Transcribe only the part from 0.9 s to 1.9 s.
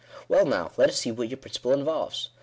see what your principle